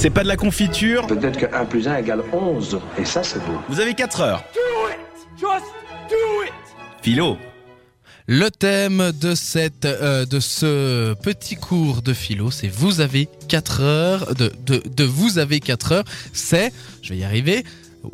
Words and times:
C'est 0.00 0.10
pas 0.10 0.22
de 0.22 0.28
la 0.28 0.36
confiture. 0.36 1.08
Peut-être 1.08 1.36
que 1.38 1.46
1 1.52 1.64
plus 1.64 1.88
1 1.88 1.96
égale 1.96 2.22
11. 2.32 2.78
Et 2.98 3.04
ça, 3.04 3.24
c'est 3.24 3.40
beau. 3.40 3.58
Vous 3.68 3.80
avez 3.80 3.94
4 3.94 4.20
heures. 4.20 4.44
Do 4.54 4.88
it! 4.88 4.96
Just 5.36 5.66
do 6.08 6.44
it! 6.44 6.52
Philo. 7.02 7.36
Le 8.28 8.48
thème 8.48 9.10
de 9.20 9.34
cette 9.34 9.86
euh, 9.86 10.24
de 10.24 10.38
ce 10.38 11.14
petit 11.14 11.56
cours 11.56 12.00
de 12.02 12.12
philo, 12.12 12.52
c'est 12.52 12.68
vous 12.68 13.00
avez 13.00 13.28
4 13.48 13.80
heures 13.80 14.34
de, 14.36 14.52
de, 14.64 14.80
de 14.88 15.04
vous 15.04 15.38
avez 15.38 15.58
4 15.58 15.90
heures, 15.92 16.04
c'est 16.32 16.72
je 17.02 17.08
vais 17.14 17.18
y 17.18 17.24
arriver 17.24 17.64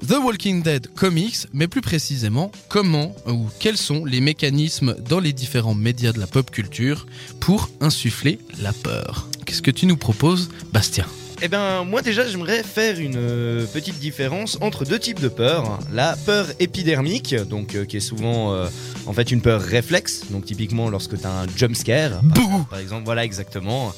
The 0.08 0.16
Walking 0.24 0.62
Dead 0.62 0.86
Comics, 0.94 1.48
mais 1.52 1.68
plus 1.68 1.82
précisément, 1.82 2.50
comment 2.70 3.14
ou 3.26 3.48
quels 3.58 3.76
sont 3.76 4.06
les 4.06 4.22
mécanismes 4.22 4.96
dans 5.06 5.20
les 5.20 5.34
différents 5.34 5.74
médias 5.74 6.12
de 6.12 6.20
la 6.20 6.26
pop 6.26 6.50
culture 6.50 7.06
pour 7.40 7.68
insuffler 7.82 8.38
la 8.62 8.72
peur. 8.72 9.28
Qu'est-ce 9.44 9.62
que 9.62 9.70
tu 9.70 9.84
nous 9.84 9.98
proposes, 9.98 10.48
Bastien? 10.72 11.04
Eh 11.46 11.48
ben, 11.48 11.84
moi 11.84 12.00
déjà, 12.00 12.26
j'aimerais 12.26 12.62
faire 12.62 12.98
une 12.98 13.18
euh, 13.18 13.66
petite 13.66 13.98
différence 13.98 14.56
entre 14.62 14.86
deux 14.86 14.98
types 14.98 15.20
de 15.20 15.28
peur. 15.28 15.78
La 15.92 16.16
peur 16.24 16.46
épidermique, 16.58 17.34
donc 17.34 17.74
euh, 17.74 17.84
qui 17.84 17.98
est 17.98 18.00
souvent 18.00 18.54
euh, 18.54 18.66
en 19.04 19.12
fait 19.12 19.30
une 19.30 19.42
peur 19.42 19.60
réflexe, 19.60 20.22
donc 20.30 20.46
typiquement 20.46 20.88
lorsque 20.88 21.20
tu 21.20 21.26
as 21.26 21.42
un 21.42 21.46
jump 21.54 21.76
scare, 21.76 22.22
par, 22.34 22.66
par 22.70 22.78
exemple, 22.78 23.04
voilà 23.04 23.26
exactement. 23.26 23.92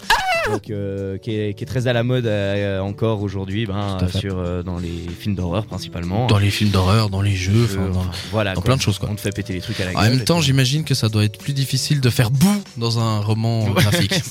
Donc, 0.51 0.71
euh, 0.71 1.19
qui, 1.19 1.33
est, 1.35 1.55
qui 1.55 1.65
est 1.65 1.67
très 1.67 1.87
à 1.89 1.93
la 1.93 2.03
mode 2.03 2.27
euh, 2.27 2.81
encore 2.81 3.23
aujourd'hui, 3.23 3.67
ben, 3.67 3.99
sur 4.15 4.39
euh, 4.39 4.63
dans 4.63 4.79
les 4.79 4.93
films 5.19 5.35
d'horreur 5.35 5.67
principalement. 5.67 6.27
Dans 6.27 6.39
les 6.39 6.51
films 6.51 6.71
d'horreur, 6.71 7.11
dans 7.11 7.23
les 7.23 7.35
jeux, 7.35 7.65
enfin, 7.65 7.81
Euh, 7.83 7.91
dans, 7.91 8.07
voilà, 8.31 8.51
dans 8.55 8.61
quoi. 8.61 8.65
plein 8.69 8.77
de 8.77 8.83
choses 8.83 8.99
quoi. 8.99 9.09
On 9.11 9.15
te 9.15 9.21
fait 9.21 9.33
péter 9.33 9.53
les 9.53 9.61
trucs 9.61 9.81
à 9.81 9.85
la 9.87 9.93
gueule. 9.93 9.99
En 10.01 10.09
même 10.17 10.25
temps, 10.25 10.41
j'imagine 10.41 10.85
que 10.85 10.95
ça 10.95 11.09
doit 11.09 11.25
être 11.25 11.39
plus 11.39 11.53
difficile 11.53 12.01
de 12.01 12.11
faire 12.11 12.31
boue 12.31 12.63
dans 12.77 12.99
un 12.99 13.21
roman 13.21 13.69
graphique. 13.71 14.15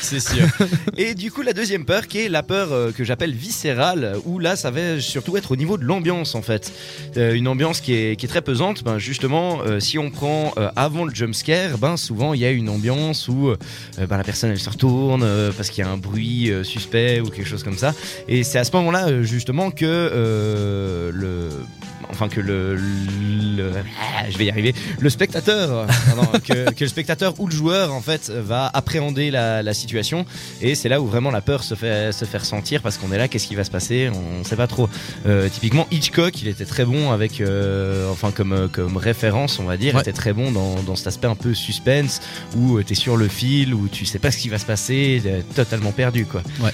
C'est- 0.00 0.20
sûr. 0.20 0.46
Et 0.96 1.14
du 1.14 1.30
coup, 1.30 1.42
la 1.42 1.52
deuxième 1.52 1.84
peur, 1.84 2.06
qui 2.06 2.18
est 2.20 2.28
la 2.28 2.42
peur 2.42 2.92
que 2.94 3.04
j'appelle 3.04 3.32
viscérale, 3.34 4.16
où 4.24 4.38
là, 4.38 4.56
ça 4.56 4.70
va 4.70 5.00
surtout 5.00 5.36
être 5.36 5.50
au 5.52 5.56
niveau 5.56 5.76
de 5.78 5.84
l'ambiance, 5.84 6.34
en 6.34 6.42
fait. 6.42 6.72
Une 7.16 7.48
ambiance 7.48 7.80
qui 7.80 7.94
est, 7.94 8.16
qui 8.16 8.26
est 8.26 8.28
très 8.28 8.42
pesante. 8.42 8.84
Ben, 8.84 8.98
justement, 8.98 9.60
si 9.80 9.98
on 9.98 10.10
prend 10.10 10.52
avant 10.76 11.04
le 11.04 11.14
jump 11.14 11.34
scare, 11.34 11.78
ben, 11.78 11.96
souvent, 11.96 12.34
il 12.34 12.40
y 12.40 12.44
a 12.44 12.50
une 12.50 12.68
ambiance 12.68 13.28
où 13.28 13.52
ben, 13.98 14.16
la 14.16 14.24
personne, 14.24 14.50
elle 14.50 14.58
se 14.60 14.70
retourne 14.70 15.24
parce 15.56 15.70
qu'il 15.70 15.84
y 15.84 15.86
a 15.86 15.90
un 15.90 15.96
bruit 15.96 16.50
euh, 16.50 16.64
suspect 16.64 17.20
ou 17.20 17.26
quelque 17.26 17.48
chose 17.48 17.62
comme 17.62 17.78
ça. 17.78 17.94
Et 18.28 18.44
c'est 18.44 18.58
à 18.58 18.64
ce 18.64 18.72
moment-là, 18.72 19.08
euh, 19.08 19.22
justement, 19.22 19.70
que 19.70 19.84
euh, 19.84 21.10
le... 21.12 21.50
Enfin, 22.12 22.28
que 22.28 22.40
le, 22.40 22.76
le- 22.76 23.72
ah, 24.00 24.28
je 24.30 24.36
vais 24.38 24.44
y 24.46 24.50
arriver. 24.50 24.74
Le 25.00 25.10
spectateur, 25.10 25.86
pardon, 26.06 26.28
que, 26.46 26.70
que 26.72 26.84
le 26.84 26.88
spectateur 26.88 27.34
ou 27.38 27.46
le 27.46 27.52
joueur, 27.54 27.92
en 27.94 28.00
fait, 28.00 28.30
va 28.30 28.70
appréhender 28.72 29.30
la, 29.30 29.62
la 29.62 29.74
situation. 29.74 30.24
Et 30.60 30.74
c'est 30.74 30.88
là 30.88 31.00
où 31.00 31.06
vraiment 31.06 31.30
la 31.30 31.40
peur 31.40 31.64
se 31.64 31.74
fait, 31.74 32.12
se 32.12 32.24
fait 32.24 32.38
ressentir 32.38 32.82
parce 32.82 32.98
qu'on 32.98 33.12
est 33.12 33.18
là, 33.18 33.28
qu'est-ce 33.28 33.46
qui 33.48 33.54
va 33.54 33.64
se 33.64 33.70
passer? 33.70 34.10
On 34.14 34.40
ne 34.40 34.44
sait 34.44 34.56
pas 34.56 34.66
trop. 34.66 34.88
Euh, 35.26 35.48
typiquement, 35.48 35.86
Hitchcock, 35.90 36.40
il 36.42 36.48
était 36.48 36.64
très 36.66 36.84
bon 36.84 37.10
avec, 37.12 37.40
euh, 37.40 38.10
enfin, 38.10 38.30
comme, 38.30 38.68
comme 38.70 38.96
référence, 38.96 39.58
on 39.58 39.64
va 39.64 39.76
dire, 39.76 39.94
Ouais. 39.94 40.00
était 40.02 40.12
très 40.12 40.32
bon 40.32 40.50
dans, 40.52 40.82
dans 40.82 40.96
cet 40.96 41.06
aspect 41.08 41.26
un 41.28 41.34
peu 41.34 41.54
suspense 41.54 42.20
où 42.56 42.82
tu 42.82 42.92
es 42.92 42.96
sur 42.96 43.16
le 43.16 43.28
fil, 43.28 43.74
où 43.74 43.88
tu 43.88 44.04
sais 44.06 44.18
pas 44.18 44.30
ce 44.30 44.38
qui 44.38 44.48
va 44.48 44.58
se 44.58 44.66
passer, 44.66 45.22
totalement 45.54 45.92
perdu, 45.92 46.24
quoi. 46.26 46.42
Ouais. 46.60 46.70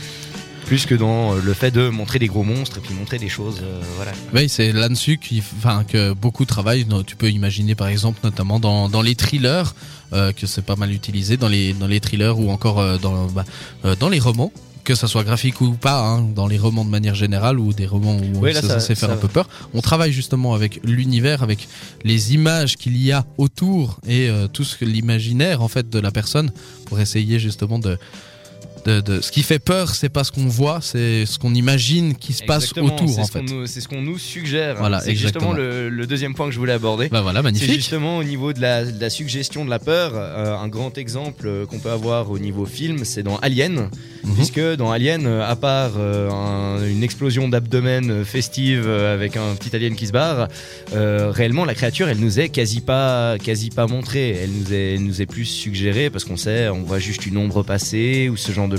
Plus 0.69 0.85
que 0.87 0.95
dans 0.95 1.33
euh, 1.35 1.41
le 1.43 1.55
fait 1.55 1.71
de 1.71 1.89
montrer 1.89 2.19
des 2.19 2.27
gros 2.27 2.45
monstres 2.45 2.79
et 2.79 2.81
puis 2.81 2.95
montrer 2.95 3.19
des 3.19 3.31
choses, 3.31 3.61
euh, 3.63 3.81
voilà. 3.97 4.13
Oui, 4.35 4.49
c'est 4.51 4.71
là-dessus 4.73 5.17
qui, 5.19 5.43
enfin, 5.57 5.83
que 5.85 6.13
beaucoup 6.13 6.45
travaillent. 6.45 6.87
Tu 7.07 7.17
peux 7.17 7.31
imaginer, 7.31 7.75
par 7.75 7.89
exemple, 7.89 8.21
notamment 8.23 8.61
dans, 8.61 8.89
dans 8.91 9.01
les 9.01 9.15
thrillers, 9.15 9.75
euh, 10.13 10.33
que 10.33 10.47
c'est 10.47 10.61
pas 10.63 10.77
mal 10.77 10.93
utilisé 10.93 11.37
dans 11.39 11.49
les, 11.49 11.73
dans 11.73 11.87
les 11.87 12.01
thrillers 12.01 12.39
ou 12.39 12.51
encore 12.51 12.81
euh, 12.81 12.99
dans, 12.99 13.27
bah, 13.29 13.45
euh, 13.87 13.97
dans 13.99 14.11
les 14.11 14.19
romans. 14.21 14.53
Que 14.85 14.95
ça 14.95 15.07
soit 15.07 15.25
graphique 15.25 15.61
ou 15.61 15.73
pas, 15.73 16.01
hein, 16.01 16.23
dans 16.35 16.47
les 16.47 16.57
romans 16.57 16.85
de 16.85 16.89
manière 16.91 17.15
générale 17.15 17.59
ou 17.59 17.75
des 17.75 17.87
romans 17.87 18.17
où 18.17 18.39
Oui, 18.41 18.55
là, 18.55 18.63
ça, 18.63 18.69
ça- 18.69 18.81
sait 18.81 18.95
faire 18.95 19.09
ça 19.09 19.13
un 19.13 19.17
va. 19.17 19.21
peu 19.21 19.29
peur. 19.29 19.47
On 19.75 19.83
travaille 19.83 20.13
justement 20.13 20.55
avec 20.55 20.81
l'univers, 20.83 21.43
avec 21.43 21.69
les 22.05 22.33
images 22.35 22.77
qu'il 22.77 22.97
y 22.97 23.13
a 23.13 23.27
autour 23.37 23.99
et 24.09 24.31
euh, 24.31 24.49
tout 24.49 24.65
ce 24.65 24.77
que 24.79 24.87
l'imaginaire 24.87 25.61
en 25.63 25.69
fait 25.69 25.91
de 25.91 25.99
la 25.99 26.11
personne 26.11 26.51
pour 26.87 27.01
essayer 27.01 27.39
justement 27.39 27.79
de 27.79 27.99
de, 28.89 29.01
de- 29.01 29.21
ce 29.21 29.31
qui 29.31 29.43
fait 29.43 29.59
peur, 29.59 29.95
c'est 29.95 30.09
pas 30.09 30.25
ce 30.25 30.33
qu'on 30.33 30.47
voit, 30.47 30.81
c'est 30.83 31.27
ce 31.27 31.39
qu'on 31.39 31.55
imagine 31.55 32.15
qui 32.15 32.33
se 32.33 32.43
passe 32.45 32.73
autour 32.73 33.09
c'est 33.09 33.21
en 33.21 33.27
fait. 33.27 33.43
C'est 33.67 33.81
ce 33.81 33.89
qu'on 33.89 34.01
nous 34.03 34.19
suggère. 34.19 34.77
Voilà, 34.79 35.01
c'est 35.01 35.15
justement 35.15 35.53
le, 35.53 35.89
le 35.89 36.07
deuxième 36.07 36.35
point 36.35 36.47
que 36.47 36.53
je 36.53 36.59
voulais 36.59 36.73
aborder. 36.73 37.09
Bah 37.09 37.21
voilà, 37.21 37.41
C'est 37.41 37.45
magnifique. 37.45 37.71
justement 37.75 38.19
au 38.19 38.25
niveau 38.25 38.53
de 38.53 38.61
la, 38.61 38.85
de 38.85 39.01
la 39.01 39.11
suggestion 39.11 39.65
de 39.65 39.71
la 39.71 39.79
peur. 39.79 40.13
euh, 40.15 40.57
un 40.57 40.69
grand 40.69 40.97
exemple 40.97 41.45
euh, 41.47 41.67
qu'on 41.67 41.79
peut 41.79 41.91
avoir 41.91 42.31
au 42.31 42.39
niveau 42.39 42.65
film, 42.67 43.05
c'est 43.05 43.23
dans 43.23 43.37
Alien. 43.39 43.91
Mhm. 44.25 44.35
Puisque 44.35 44.61
dans 44.77 44.91
Alien, 44.91 45.27
euh, 45.27 45.47
à 45.49 45.55
part 45.57 45.93
euh, 45.99 46.31
un- 46.31 46.85
une 46.89 47.03
explosion 47.03 47.49
d'abdomen 47.49 48.25
festive 48.25 48.89
avec 48.89 49.37
un 49.37 49.55
petit 49.55 49.75
alien 49.77 49.95
qui 49.95 50.07
se 50.07 50.13
barre, 50.13 50.49
euh, 50.95 51.31
réellement 51.31 51.65
la 51.65 51.75
créature, 51.75 52.09
elle 52.09 52.19
nous 52.19 52.41
est 52.41 52.49
quasi 52.49 52.81
pas, 52.81 53.37
quasi 53.39 53.69
pas 53.71 53.87
montrée. 53.87 54.31
Elle 54.43 54.51
nous 54.51 54.73
est, 54.73 54.95
elle 54.95 55.05
nous 55.05 55.21
est 55.23 55.27
plus 55.27 55.45
suggérée 55.45 56.09
parce 56.11 56.25
qu'on 56.25 56.37
sait, 56.39 56.69
on 56.69 56.83
voit 56.83 56.99
juste 56.99 57.27
une 57.27 57.37
ombre 57.37 57.63
passer 57.63 58.29
ou 58.31 58.37
ce 58.37 58.51
genre 58.53 58.69
de 58.69 58.78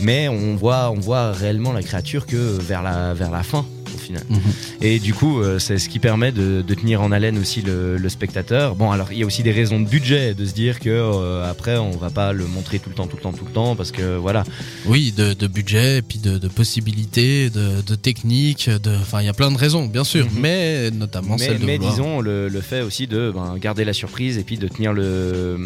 Mais 0.00 0.28
on 0.28 0.56
voit, 0.56 0.90
on 0.90 1.00
voit 1.00 1.32
réellement 1.32 1.72
la 1.72 1.82
créature 1.82 2.26
que 2.26 2.36
vers 2.36 2.82
la 2.82 3.42
fin. 3.42 3.64
Final. 4.04 4.22
Mhm. 4.28 4.40
Et 4.82 4.98
du 4.98 5.14
coup, 5.14 5.40
euh, 5.40 5.58
c'est 5.58 5.78
ce 5.78 5.88
qui 5.88 5.98
permet 5.98 6.30
de, 6.32 6.62
de 6.66 6.74
tenir 6.74 7.00
en 7.00 7.10
haleine 7.12 7.38
aussi 7.38 7.62
le, 7.62 7.96
le 7.96 8.08
spectateur. 8.08 8.74
Bon, 8.74 8.90
alors 8.90 9.08
il 9.12 9.18
y 9.18 9.22
a 9.22 9.26
aussi 9.26 9.42
des 9.42 9.52
raisons 9.52 9.80
de 9.80 9.88
budget, 9.88 10.34
de 10.34 10.44
se 10.44 10.52
dire 10.52 10.78
que 10.80 10.90
euh, 10.90 11.50
après 11.50 11.76
on 11.78 11.92
va 11.92 12.10
pas 12.10 12.32
le 12.32 12.46
montrer 12.46 12.78
tout 12.78 12.90
le 12.90 12.94
temps, 12.94 13.06
tout 13.06 13.16
le 13.16 13.22
temps, 13.22 13.32
tout 13.32 13.44
le 13.46 13.50
temps, 13.52 13.76
parce 13.76 13.92
que 13.92 14.16
voilà. 14.16 14.44
Oui, 14.86 15.12
de, 15.16 15.32
de 15.32 15.46
budget, 15.46 15.98
et 15.98 16.02
puis 16.02 16.18
de, 16.18 16.36
de 16.38 16.48
possibilités, 16.48 17.50
de, 17.50 17.94
techniques, 17.94 18.68
de, 18.68 18.94
enfin, 18.96 19.20
il 19.22 19.26
y 19.26 19.28
a 19.28 19.32
plein 19.32 19.50
de 19.50 19.56
raisons, 19.56 19.86
bien 19.86 20.04
sûr, 20.04 20.26
Mhm. 20.26 20.40
mais 20.40 20.90
notamment 20.90 21.36
mais 21.38 21.46
celle 21.46 21.58
de 21.60 21.64
mais 21.66 21.76
vouloir- 21.76 21.92
disons 21.92 22.20
le, 22.20 22.48
le 22.48 22.60
fait 22.60 22.82
aussi 22.82 23.06
de 23.06 23.32
ben, 23.34 23.56
garder 23.58 23.84
la 23.84 23.92
surprise 23.92 24.36
et 24.38 24.42
puis 24.44 24.58
de 24.58 24.68
tenir 24.68 24.92
le, 24.92 25.56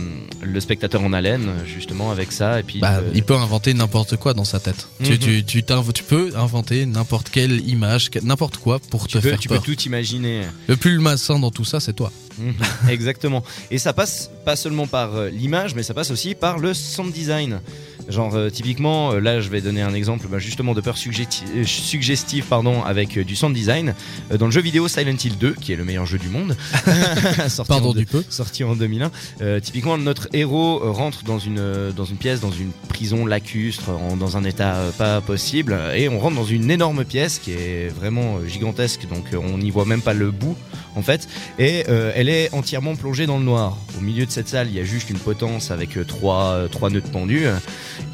le 0.43 0.61
spectateur 0.61 1.03
en 1.03 1.13
haleine 1.13 1.47
justement 1.67 2.11
avec 2.11 2.31
ça 2.33 2.61
et 2.61 2.63
puis 2.63 2.79
Bah, 2.81 3.01
il 3.15 3.23
peut 3.25 3.35
inventer 3.37 3.75
n'importe 3.75 4.17
quoi 4.17 4.35
dans 4.35 4.45
sa 4.45 4.61
tête. 4.61 4.89
Tu, 5.03 5.13
Mhm. 5.13 5.19
tu, 5.19 5.45
tu, 5.45 5.63
t'inv- 5.63 5.93
tu 5.93 6.03
peux 6.05 6.31
inventer 6.37 6.87
n'importe 6.87 7.31
quelle 7.31 7.67
image, 7.69 8.11
n'importe 8.29 8.59
quoi 8.59 8.79
pour 8.79 9.07
tu 9.09 9.15
te 9.19 9.23
peux, 9.23 9.31
faire 9.31 9.39
tu 9.41 9.49
peux 9.49 9.55
peur. 9.57 9.65
tout 9.65 9.81
imaginer. 9.83 10.43
Le 10.69 10.77
plus 10.77 10.99
malsain 11.01 11.39
dans 11.39 11.51
tout 11.51 11.65
ça, 11.65 11.81
c'est 11.81 11.95
toi. 11.95 12.13
Mhm, 12.39 12.55
Exactement. 12.89 13.43
Et 13.71 13.79
ça 13.79 13.93
passe 13.93 14.31
pas 14.45 14.55
seulement 14.55 14.87
par 14.87 15.17
euh, 15.17 15.29
l'image, 15.31 15.75
mais 15.75 15.83
ça 15.83 15.95
passe 15.95 16.11
aussi 16.13 16.35
par 16.37 16.59
le 16.59 16.73
sound 16.75 17.13
design. 17.13 17.61
Genre 18.09 18.35
euh, 18.35 18.49
typiquement, 18.51 19.13
euh, 19.13 19.21
là 19.21 19.41
je 19.41 19.49
vais 19.51 19.61
donner 19.61 19.83
un 19.83 19.93
exemple 19.93 20.27
bah, 20.31 20.39
justement 20.39 20.75
de 20.75 20.81
peur 20.81 20.97
euh, 20.97 21.65
suggestive 21.65 22.45
pardon, 22.49 22.83
avec 22.83 23.19
euh, 23.19 23.25
du 23.25 23.37
sound 23.37 23.55
design. 23.55 23.95
Euh, 24.33 24.39
dans 24.39 24.47
le 24.47 24.51
jeu 24.53 24.61
vidéo 24.63 24.89
Silent 24.89 25.17
Hill 25.23 25.37
2, 25.39 25.55
qui 25.61 25.73
est 25.73 25.77
le 25.77 25.85
meilleur 25.85 26.07
jeu 26.07 26.17
du 26.19 26.29
monde, 26.29 26.57
sorti, 27.49 27.69
Pardon 27.69 27.91
en, 27.91 27.95
du 27.95 28.07
peu. 28.07 28.25
sorti 28.31 28.65
en 28.65 28.75
2001, 28.77 29.11
euh, 29.43 29.61
typiquement 29.61 29.99
notre 29.99 30.29
héros 30.33 30.79
rentre 30.93 31.23
dans 31.25 31.39
une, 31.39 31.93
dans 31.95 32.05
une 32.05 32.17
pièce, 32.17 32.41
dans 32.41 32.51
une 32.51 32.71
prison 32.89 33.27
lacustre, 33.27 33.91
en- 33.91 34.17
dans 34.17 34.37
un 34.37 34.45
état 34.45 34.77
pas 34.97 35.21
possible, 35.21 35.77
et 35.95 36.09
on 36.09 36.19
rentre 36.19 36.37
dans 36.37 36.45
une 36.45 36.71
énorme 36.71 37.05
pièce 37.05 37.39
qui 37.39 37.53
est 37.53 37.89
vraiment 37.89 38.39
gigantesque, 38.47 39.07
donc 39.09 39.25
on 39.35 39.59
n'y 39.59 39.71
voit 39.71 39.85
même 39.85 40.03
pas 40.03 40.15
le 40.15 40.31
bout 40.31 40.57
en 40.97 41.03
fait 41.03 41.29
et 41.59 41.85
elle 42.15 42.29
est 42.29 42.53
entièrement 42.55 42.97
plongée 42.97 43.27
dans 43.27 43.39
le 43.39 43.45
noir. 43.45 43.77
Au 43.99 44.01
milieu 44.01 44.27
de 44.27 44.31
cette 44.31 44.49
salle, 44.49 44.69
il 44.69 44.75
y 44.77 44.81
a 44.81 44.85
juste 44.85 45.11
une 45.11 45.19
potence 45.19 45.71
avec 45.71 45.91
trois, 46.07 46.63
trois 46.71 46.91
nœuds 46.91 47.03
pendus. 47.13 47.47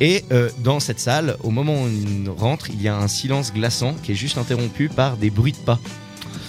Et 0.00 0.24
euh, 0.32 0.50
dans 0.58 0.80
cette 0.80 1.00
salle, 1.00 1.36
au 1.42 1.50
moment 1.50 1.74
où 1.74 1.88
on 2.28 2.34
rentre, 2.34 2.70
il 2.70 2.80
y 2.82 2.88
a 2.88 2.96
un 2.96 3.08
silence 3.08 3.52
glaçant 3.52 3.94
qui 4.02 4.12
est 4.12 4.16
juste 4.16 4.38
interrompu 4.38 4.88
par 4.88 5.16
des 5.16 5.30
bruits 5.30 5.52
de 5.52 5.58
pas. 5.58 5.78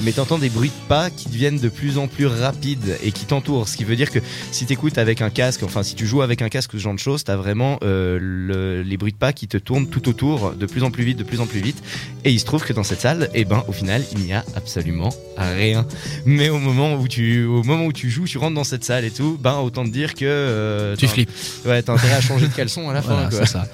Mais 0.02 0.12
t'entends 0.12 0.38
des 0.38 0.50
bruits 0.50 0.70
de 0.70 0.88
pas 0.88 1.10
qui 1.10 1.30
deviennent 1.30 1.60
de 1.60 1.70
plus 1.70 1.98
en 1.98 2.08
plus 2.08 2.26
rapides 2.26 2.98
et 3.04 3.12
qui 3.12 3.26
t'entourent. 3.26 3.68
Ce 3.70 3.78
qui 3.78 3.84
veut 3.86 3.96
dire 3.96 4.12
que 4.12 4.20
si 4.52 4.66
t'écoutes 4.66 4.98
avec 4.98 5.22
un 5.22 5.30
casque, 5.30 5.64
enfin 5.64 5.84
si 5.84 5.96
tu 5.96 6.06
joues 6.06 6.22
avec 6.22 6.42
un 6.42 6.50
casque 6.50 6.74
ou 6.74 6.78
ce 6.78 6.84
genre 6.84 6.94
de 6.94 7.00
choses, 7.00 7.24
t'as 7.24 7.36
vraiment 7.38 7.80
euh, 7.84 8.18
le- 8.22 8.82
les 8.82 8.98
bruits 8.98 9.14
de 9.14 9.18
pas 9.18 9.32
qui 9.34 9.48
te 9.48 9.58
tournent 9.58 9.88
tout 9.88 10.10
autour, 10.10 10.52
de 10.52 10.66
plus 10.66 10.84
en 10.84 10.92
plus 10.92 11.04
vite, 11.04 11.18
de 11.18 11.24
plus 11.24 11.40
en 11.40 11.46
plus 11.48 11.60
vite. 11.62 11.82
Et 12.26 12.32
il 12.32 12.40
se 12.40 12.46
trouve 12.46 12.64
que 12.64 12.74
dans 12.74 12.84
cette 12.84 13.02
salle, 13.02 13.30
eh 13.34 13.46
ben, 13.46 13.64
au 13.68 13.72
final, 13.72 14.04
il 14.12 14.20
n'y 14.20 14.34
a 14.34 14.44
absolument 14.56 15.10
rien. 15.38 15.86
Mais 16.26 16.50
au 16.50 16.58
moment 16.60 16.96
où 16.96 17.08
tu, 17.08 17.46
au 17.46 17.64
moment 17.64 17.86
où 17.86 17.94
tu 17.94 18.10
joues, 18.10 18.26
tu 18.26 18.38
rentres 18.38 18.56
dans 18.56 18.64
cette 18.64 18.84
salle 18.84 19.06
et 19.06 19.12
tout, 19.12 19.38
ben, 19.42 19.56
autant 19.60 19.84
te 19.86 19.90
dire 19.90 20.14
que 20.14 20.26
euh, 20.26 20.96
Tu 20.98 21.08
flippes. 21.08 21.30
Ouais, 21.66 21.82
t'as 21.84 21.94
intérêt 21.94 22.16
à 22.16 22.22
changer 22.22 22.48
de 22.48 22.54
caleçon 22.54 22.90
à 22.90 22.94
la 22.94 23.02
fin, 23.04 23.14
Voilà, 23.14 23.30
quoi. 23.30 23.46
c'est 23.46 23.52
ça. 23.54 23.68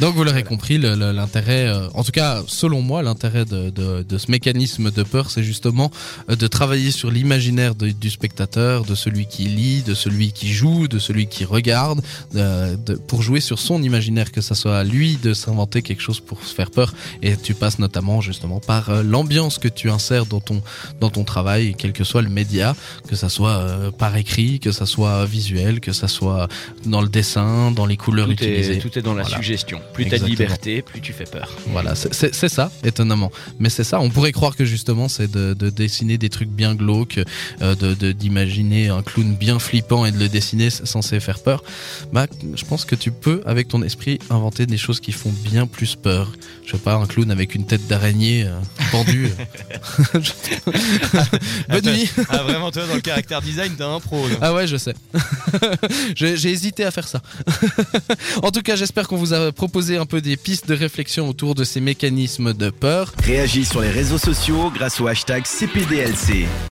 Donc 0.00 0.14
vous 0.14 0.24
l'aurez 0.24 0.44
compris, 0.44 0.78
l'intérêt, 0.78 1.66
euh, 1.68 1.88
en 1.94 2.04
tout 2.04 2.12
cas 2.12 2.42
selon 2.46 2.80
moi, 2.82 3.02
l'intérêt 3.02 3.44
de, 3.44 3.70
de, 3.70 4.02
de 4.02 4.18
ce 4.18 4.30
mécanisme 4.30 4.90
de 4.90 5.02
peur, 5.02 5.30
c'est 5.30 5.42
justement 5.42 5.57
justement 5.58 5.90
euh, 6.30 6.36
de 6.36 6.46
travailler 6.46 6.92
sur 6.92 7.10
l'imaginaire 7.10 7.74
de- 7.74 7.90
du 7.90 8.10
spectateur, 8.10 8.84
de 8.84 8.94
celui 8.94 9.26
qui 9.26 9.44
lit, 9.44 9.82
de 9.82 9.94
celui 9.94 10.30
qui 10.32 10.48
joue, 10.52 10.86
de 10.86 11.00
celui 11.00 11.26
qui 11.26 11.44
regarde, 11.44 12.00
euh, 12.36 12.76
de- 12.76 12.94
pour 12.94 13.22
jouer 13.22 13.40
sur 13.40 13.58
son 13.58 13.82
imaginaire, 13.82 14.30
que 14.30 14.40
ça 14.40 14.54
soit 14.54 14.78
à 14.78 14.84
lui 14.84 15.16
de 15.16 15.34
s'inventer 15.34 15.82
quelque 15.82 16.00
chose 16.08 16.20
pour 16.20 16.44
se 16.44 16.54
faire 16.54 16.70
peur. 16.70 16.94
Et 17.22 17.36
tu 17.36 17.54
passes 17.54 17.80
notamment 17.80 18.20
justement 18.20 18.60
par 18.60 18.90
euh, 18.90 19.02
l'ambiance 19.02 19.58
que 19.58 19.68
tu 19.68 19.90
insères 19.90 20.26
dans 20.26 20.40
ton 20.40 20.62
dans 21.00 21.10
ton 21.10 21.24
travail, 21.24 21.74
quel 21.76 21.92
que 21.92 22.04
soit 22.04 22.22
le 22.22 22.28
média, 22.28 22.76
que 23.08 23.16
ça 23.16 23.28
soit 23.28 23.58
par 23.98 24.16
écrit, 24.16 24.60
que 24.60 24.70
ça 24.72 24.86
soit 24.86 25.24
visuel, 25.26 25.80
que 25.80 25.92
ça 25.92 26.06
soit 26.08 26.46
dans 26.86 27.00
le 27.00 27.08
dessin, 27.08 27.72
dans 27.72 27.86
les 27.86 27.96
couleurs 27.96 28.26
Tout 28.26 28.32
utilisées. 28.34 28.76
est, 28.76 28.78
tout 28.78 28.96
est 28.98 29.02
dans 29.02 29.14
la 29.14 29.22
Voilà. 29.24 29.36
suggestion. 29.38 29.80
Plus 29.92 30.04
t'as 30.04 30.10
de 30.10 30.14
Exactement. 30.16 30.38
liberté, 30.38 30.82
plus 30.82 31.00
tu 31.00 31.12
fais 31.12 31.24
peur. 31.24 31.48
Voilà, 31.68 31.94
c'est 31.96 32.48
ça, 32.48 32.70
étonnamment. 32.84 33.30
Mais 33.58 33.70
c'est 33.70 33.84
ça, 33.84 34.00
on 34.00 34.10
pourrait 34.10 34.32
croire 34.32 34.54
que 34.56 34.64
justement 34.64 35.08
c'est 35.08 35.30
de, 35.30 35.47
de 35.54 35.70
dessiner 35.70 36.18
des 36.18 36.28
trucs 36.28 36.48
bien 36.48 36.74
glauques, 36.74 37.20
euh, 37.62 37.74
de 37.74 38.12
d'imaginer 38.12 38.88
un 38.88 39.02
clown 39.02 39.34
bien 39.34 39.58
flippant 39.58 40.04
et 40.04 40.12
de 40.12 40.18
le 40.18 40.28
dessiner 40.28 40.70
censé 40.70 41.20
faire 41.20 41.40
peur. 41.40 41.62
Bah, 42.12 42.26
je 42.54 42.64
pense 42.64 42.84
que 42.84 42.94
tu 42.94 43.10
peux, 43.10 43.42
avec 43.46 43.68
ton 43.68 43.82
esprit, 43.82 44.18
inventer 44.30 44.66
des 44.66 44.78
choses 44.78 45.00
qui 45.00 45.12
font 45.12 45.32
bien 45.44 45.66
plus 45.66 45.96
peur. 45.96 46.32
Je 46.66 46.72
sais 46.72 46.78
pas, 46.78 46.94
un 46.94 47.06
clown 47.06 47.30
avec 47.30 47.54
une 47.54 47.66
tête 47.66 47.86
d'araignée 47.86 48.44
euh, 48.44 48.58
pendue. 48.90 49.30
Bonne 51.68 51.84
nuit 51.94 52.10
Ah 52.28 52.42
vraiment 52.42 52.70
toi 52.70 52.86
dans 52.86 52.94
le 52.94 53.00
caractère 53.00 53.40
design 53.42 53.72
t'as 53.76 53.88
un 53.88 54.00
pro. 54.00 54.28
là. 54.28 54.36
Ah 54.40 54.54
ouais, 54.54 54.66
je 54.66 54.76
sais. 54.76 54.94
J'ai 56.14 56.36
j'ai 56.36 56.50
hésité 56.50 56.84
à 56.84 56.90
faire 56.90 57.06
ça. 57.08 57.22
en 58.42 58.50
tout 58.50 58.62
cas, 58.62 58.76
j'espère 58.76 59.08
qu'on 59.08 59.16
vous 59.16 59.32
a 59.32 59.52
proposé 59.52 59.96
un 59.96 60.06
peu 60.06 60.20
des 60.20 60.36
pistes 60.36 60.68
de 60.68 60.74
réflexion 60.74 61.28
autour 61.28 61.54
de 61.54 61.64
ces 61.64 61.80
mécanismes 61.80 62.52
de 62.54 62.70
peur. 62.70 63.12
Réagis 63.22 63.64
sur 63.64 63.80
les 63.80 63.90
réseaux 63.90 64.18
sociaux 64.18 64.70
grâce 64.74 65.00
au 65.00 65.06
hashtag 65.06 65.37
CPDLC. 65.44 66.48